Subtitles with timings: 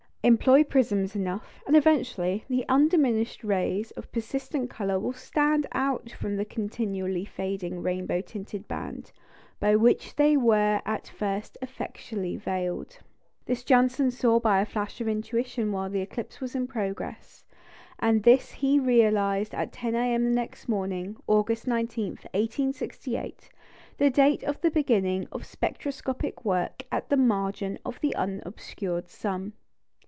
[0.23, 6.35] Employ prisms enough, and eventually the undiminished rays of persistent colour will stand out from
[6.35, 9.11] the continually fading rainbow tinted band,
[9.59, 12.99] by which they were at first effectually veiled.
[13.47, 17.43] This Janssen saw by a flash of intuition while the eclipse was in progress;
[17.97, 20.31] and this he realised at 10 A.M.
[20.35, 23.49] next morning, August 19, 1868
[23.97, 29.53] the date of the beginning of spectroscopic work at the margin of the unobscured sun.